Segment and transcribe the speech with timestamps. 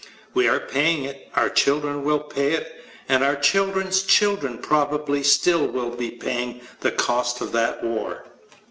[0.33, 5.67] We are paying it, our children will pay it, and our children's children probably still
[5.67, 8.25] will be paying the cost of that war.